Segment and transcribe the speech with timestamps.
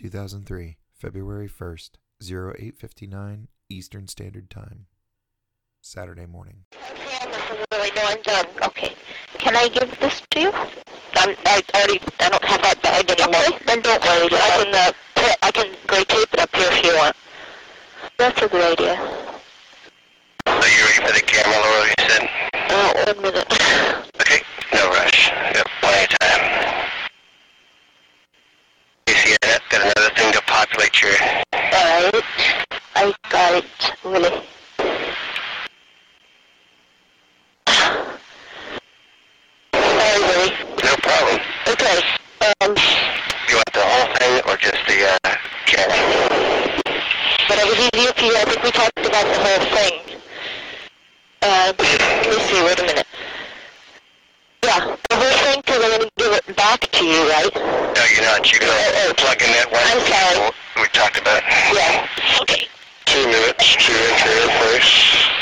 [0.00, 1.90] 2003, February 1st,
[2.24, 4.86] 0859 Eastern Standard Time.
[5.82, 6.64] Saturday morning.
[7.70, 8.46] Really, no, I'm done.
[8.64, 8.94] Okay.
[9.36, 10.52] Can I give this to you?
[11.16, 13.42] I'm, I already, I don't have that bag anymore.
[13.46, 14.28] Okay, then don't worry.
[14.32, 17.14] I can, uh, put, I can gray tape it up here if you want.
[18.16, 18.94] That's a good idea.
[20.46, 21.86] Are you ready for the camera, Laura?
[21.86, 22.30] You said?
[22.54, 23.56] Uh, one minute.
[24.20, 24.42] Okay,
[24.74, 25.30] no rush.
[25.54, 26.70] Got plenty of time.
[29.08, 29.60] You see that?
[29.70, 31.10] Got another thing to populate your...
[31.54, 32.24] Alright.
[32.94, 33.64] I got it,
[34.04, 34.42] really.
[39.74, 40.54] Sorry, Willie.
[40.84, 41.40] No problem.
[41.68, 41.98] Okay,
[42.60, 42.74] um,
[43.48, 45.34] You want the whole thing or just the, uh,
[45.66, 45.98] camera?
[47.48, 49.94] whatever's easier for you, I think we talked about the whole thing.
[51.42, 53.06] Uh, let me see, wait a minute.
[54.62, 57.54] Yeah, the whole thing, because I'm going to give it back to you, right?
[57.54, 58.50] No, you're not.
[58.52, 59.82] You're gonna plug in that one.
[59.82, 60.52] I'm sorry.
[61.30, 61.46] Talked.
[61.72, 62.08] Yeah.
[62.42, 62.66] Okay.
[63.06, 65.40] Two minutes to entry interface.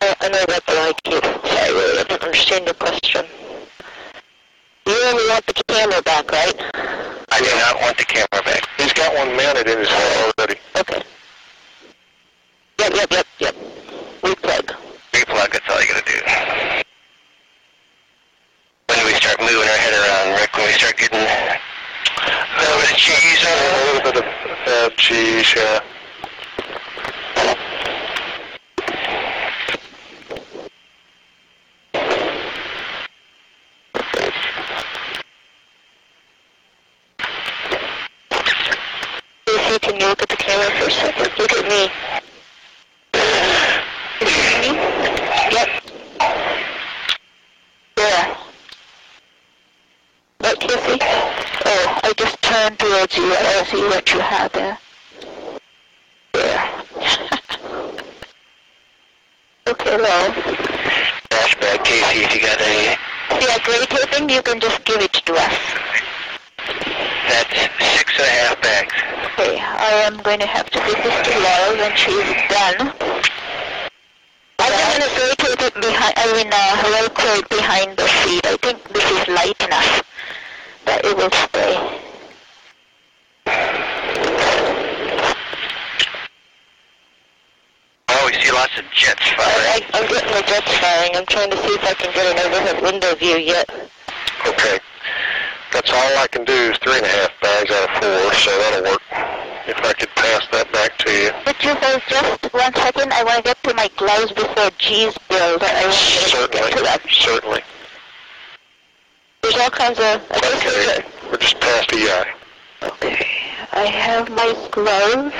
[0.00, 1.24] I, uh, I know that, but I can't.
[1.24, 3.26] I don't understand your question.
[4.86, 6.54] You only want the camera back, right?
[7.30, 8.68] I do not want the camera back.
[8.78, 10.58] He's got one mounted in his head already.
[10.76, 11.02] Okay.
[12.80, 13.54] Yep, yep, yep, yep.
[14.22, 14.74] Replug.
[15.12, 16.82] Replug, that's all you gotta do.
[18.92, 20.56] When do we start moving our head around, Rick?
[20.56, 21.58] When we start getting a
[22.58, 23.72] little bit of cheese on it?
[23.72, 24.28] A little bit of
[24.66, 25.80] uh, cheese, yeah.
[39.72, 41.32] Lucy, can you look at the camera for a second?
[41.38, 41.90] Look at me.
[43.14, 43.22] Can
[44.20, 44.76] you see me?
[45.50, 45.68] Yep.
[47.94, 48.36] Where?
[50.40, 50.98] What, Kissy?
[51.64, 53.34] Oh, I just turned towards you.
[53.34, 54.78] I don't see what you have there.
[56.34, 56.70] There.
[59.68, 60.34] okay, love.
[61.30, 62.98] Flashback, Casey, if you got any.
[63.40, 65.56] Yeah, gray taping, you can just give it to us.
[67.28, 68.94] That's six and a half bags.
[69.32, 72.92] Okay, I am going to have to give this to Laura when she's done.
[74.58, 78.46] I'm going to gray tape it behind, I mean, uh, velcro it behind the feet.
[78.46, 80.04] I think this is light enough
[80.84, 82.00] that it will stay.
[88.08, 89.66] Oh, we see lots of jets I, firing.
[89.66, 91.16] I, I'm getting the jets firing.
[91.16, 93.68] I'm trying to see if I can get an overhead window view yet.
[94.46, 94.78] Okay.
[95.72, 98.50] That's all I can do is three and a half bags out of four, so
[98.58, 99.02] that'll work.
[99.64, 101.30] If I could pass that back to you.
[101.46, 103.12] Would you hold just one second?
[103.12, 105.62] I want to get to my gloves before G's build.
[105.62, 106.70] I want to Certainly.
[106.70, 107.00] get to that.
[107.08, 107.62] Certainly.
[109.42, 110.20] There's all kinds of...
[110.30, 111.04] I Okay.
[111.30, 112.34] We're just past the eye.
[112.82, 113.26] Okay,
[113.72, 115.34] I have my gloves.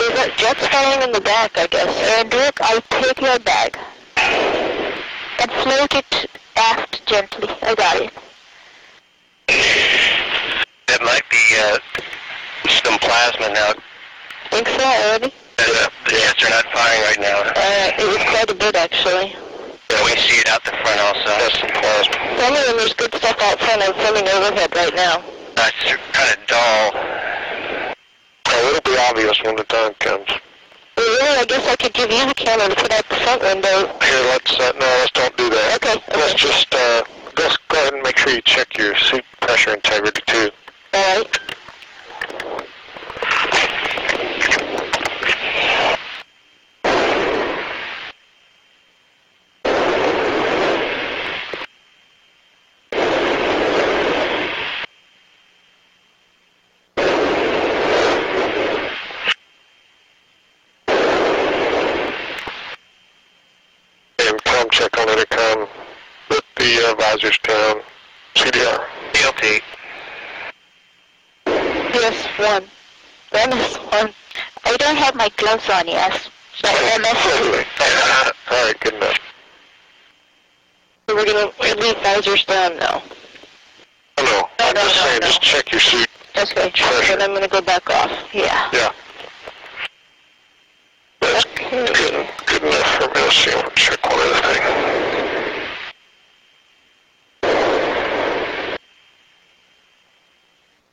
[0.00, 1.94] There's a jets firing in the back, I guess.
[2.18, 3.78] And Rick, I'll take your bag.
[4.16, 7.48] And float it aft gently.
[7.62, 8.10] I got it.
[9.48, 11.78] That might be uh,
[12.82, 13.72] some plasma now.
[14.50, 15.32] Think so already?
[15.58, 17.38] Uh, the jets are not firing right now.
[17.54, 19.34] Uh, it was quite a bit, actually.
[19.90, 21.30] Yeah, we see it out the front also.
[21.38, 22.14] That's some plasma.
[22.40, 23.82] Some of them, there's good stuff out front.
[23.82, 25.22] I'm filming overhead right now.
[25.54, 25.76] That's
[26.12, 26.90] kind of dull.
[28.46, 30.28] Oh, it'll be obvious when the time comes.
[30.96, 33.42] Well, really, I guess I could give you the camera to put out the front
[33.42, 33.90] window.
[34.02, 35.82] Here, let's, uh, no, let's don't do that.
[35.82, 37.02] Okay, Let's just, uh,
[37.36, 40.50] just go ahead and make sure you check your seat pressure integrity too.
[40.94, 41.40] All right.
[64.70, 65.68] Check on intercom.
[66.28, 67.80] Put the uh, visors down.
[68.34, 68.84] CDR.
[69.12, 69.60] PLT.
[71.94, 72.64] Yes, one.
[73.32, 74.12] MS one.
[74.64, 76.30] I don't have my gloves on, yes.
[76.62, 77.26] But MS
[78.50, 79.18] All right, good enough.
[81.08, 81.50] So we're gonna
[81.80, 83.02] leave visors down now.
[84.18, 86.08] Oh, no, I'm no, just no, saying, just check your seat.
[86.36, 87.16] Okay, Pressure.
[87.16, 88.10] then I'm gonna go back off.
[88.32, 88.70] Yeah.
[88.72, 88.92] Yeah.
[91.20, 91.86] That's Okay.
[91.86, 93.20] good, good enough for me.
[93.22, 94.62] Let's see, check one other thing.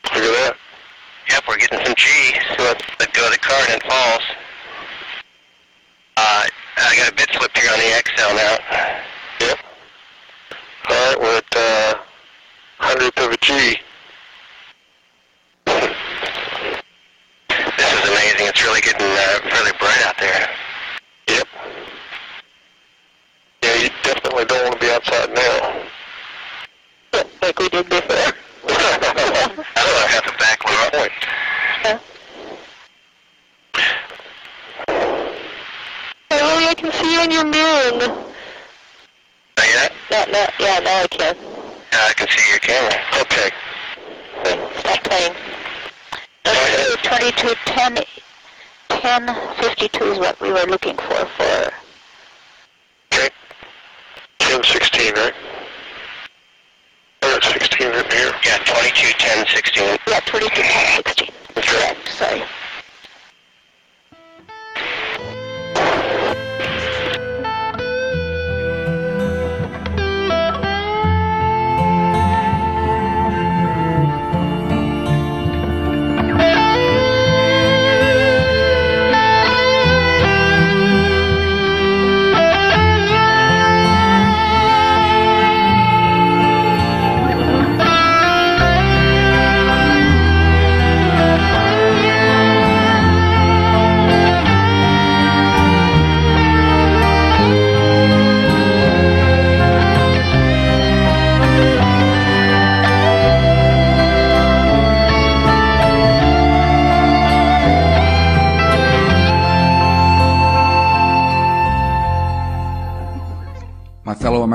[0.05, 0.57] Look at that.
[1.31, 2.07] Yep, we're getting some G.
[2.59, 4.23] Let go card and falls.
[6.19, 6.47] Uh,
[6.77, 8.59] I got a bit slip here on the XL now.
[9.41, 9.59] Yep.
[10.91, 11.95] All right, we're at uh,
[12.79, 13.79] hundredth of a G.
[17.77, 18.47] This is amazing.
[18.47, 20.51] It's really getting uh, fairly bright out there.
[21.31, 21.49] Yep.
[23.63, 25.83] Yeah, you definitely don't want to be outside now.
[27.41, 28.35] Like we did before.
[28.71, 31.13] I don't know, I have the back one point.
[31.85, 31.99] Yeah.
[36.31, 37.99] Hey, Lily, I can see you in your mirror.
[39.57, 39.93] Not yet?
[40.11, 40.47] No, no,
[40.79, 41.37] yeah, now I can.
[41.93, 42.95] Yeah, I can see your camera.
[43.21, 43.51] Okay.
[44.81, 45.35] Stop playing.
[46.47, 48.05] Okay, 2210,
[48.89, 51.73] 1052 is what we were looking for for
[53.13, 53.31] Okay.
[54.39, 55.35] 10, 16, right?
[57.23, 58.33] Or 16 right here.
[58.45, 59.99] Yeah, 22, 10, 16.
[60.09, 61.29] Yeah, 22, 10, 16.
[61.55, 61.69] That's.
[61.69, 62.43] Correct, sorry.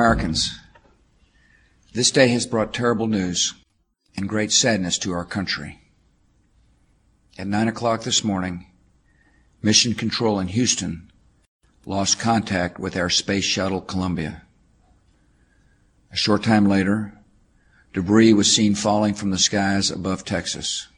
[0.03, 0.59] Americans,
[1.93, 3.53] this day has brought terrible news
[4.17, 5.79] and great sadness to our country.
[7.37, 8.65] At 9 o'clock this morning,
[9.61, 11.09] Mission Control in Houston
[11.85, 14.41] lost contact with our space shuttle Columbia.
[16.11, 17.17] A short time later,
[17.93, 20.89] debris was seen falling from the skies above Texas.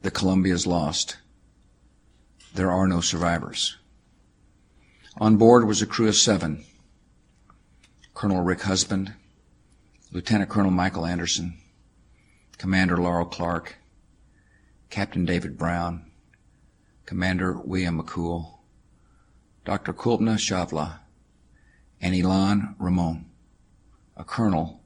[0.00, 1.18] The Columbia is lost.
[2.56, 3.76] There are no survivors.
[5.18, 6.64] On board was a crew of seven.
[8.22, 9.14] Colonel Rick Husband,
[10.12, 11.58] Lieutenant Colonel Michael Anderson,
[12.56, 13.78] Commander Laurel Clark,
[14.90, 16.08] Captain David Brown,
[17.04, 18.60] Commander William McCool,
[19.64, 19.92] Dr.
[19.92, 21.00] Kalpana Chawla,
[22.00, 23.26] and Ilan Ramon,
[24.16, 24.84] a colonel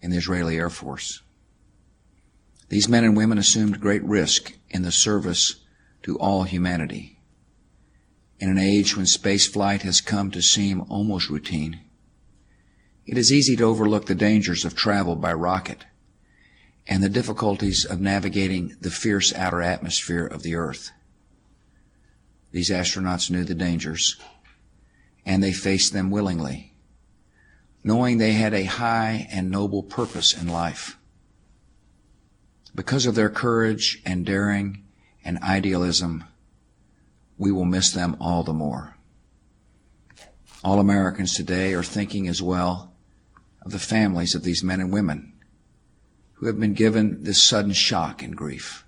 [0.00, 1.20] in the Israeli Air Force.
[2.70, 5.56] These men and women assumed great risk in the service
[6.04, 7.20] to all humanity.
[8.38, 11.80] In an age when space flight has come to seem almost routine,
[13.06, 15.84] it is easy to overlook the dangers of travel by rocket
[16.86, 20.90] and the difficulties of navigating the fierce outer atmosphere of the Earth.
[22.52, 24.16] These astronauts knew the dangers,
[25.24, 26.74] and they faced them willingly,
[27.84, 30.96] knowing they had a high and noble purpose in life.
[32.74, 34.84] Because of their courage and daring
[35.24, 36.24] and idealism,
[37.38, 38.96] we will miss them all the more.
[40.62, 42.89] All Americans today are thinking as well
[43.62, 45.32] of the families of these men and women
[46.34, 48.84] who have been given this sudden shock and grief.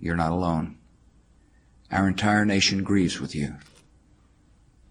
[0.00, 0.78] You're not alone.
[1.90, 3.56] Our entire nation grieves with you.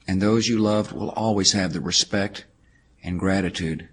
[0.08, 2.46] And those you loved will always have the respect
[3.04, 3.90] and gratitude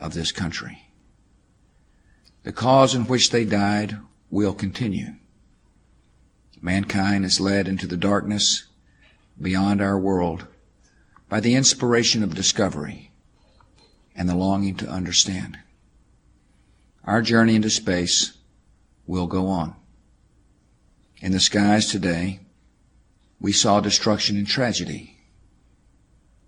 [0.00, 0.82] of this country.
[2.42, 3.98] The cause in which they died
[4.30, 5.16] will continue.
[6.60, 8.64] Mankind is led into the darkness
[9.40, 10.46] beyond our world
[11.28, 13.05] by the inspiration of discovery
[14.16, 15.58] and the longing to understand.
[17.04, 18.32] Our journey into space
[19.06, 19.76] will go on.
[21.20, 22.40] In the skies today,
[23.40, 25.18] we saw destruction and tragedy.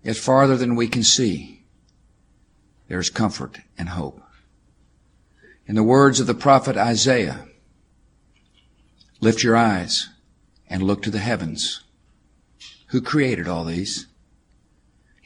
[0.03, 1.63] Yet farther than we can see,
[2.87, 4.21] there is comfort and hope.
[5.67, 7.47] In the words of the prophet Isaiah,
[9.21, 10.09] lift your eyes
[10.67, 11.83] and look to the heavens.
[12.87, 14.07] Who created all these?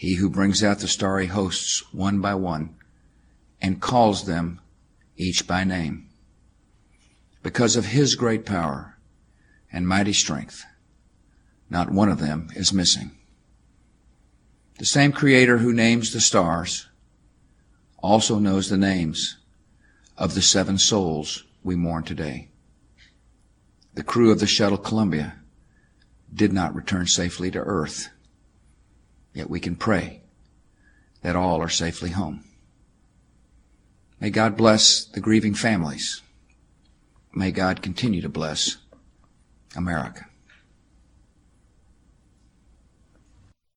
[0.03, 2.75] He who brings out the starry hosts one by one
[3.61, 4.59] and calls them
[5.15, 6.09] each by name.
[7.41, 8.97] Because of his great power
[9.71, 10.65] and mighty strength,
[11.69, 13.11] not one of them is missing.
[14.77, 16.89] The same creator who names the stars
[17.99, 19.37] also knows the names
[20.17, 22.49] of the seven souls we mourn today.
[23.93, 25.35] The crew of the shuttle Columbia
[26.33, 28.09] did not return safely to Earth.
[29.33, 30.21] Yet we can pray
[31.21, 32.43] that all are safely home.
[34.19, 36.21] May God bless the grieving families.
[37.33, 38.77] May God continue to bless
[39.75, 40.27] America.